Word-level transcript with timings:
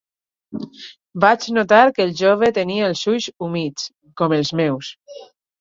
Vaig 1.25 1.45
notar 1.57 1.81
que 1.99 2.07
el 2.09 2.15
jove 2.23 2.51
tenia 2.57 2.89
els 2.89 3.05
ulls 3.15 3.29
humits, 3.49 3.87
com 4.23 4.37
els 4.39 4.55
meus. 4.63 4.91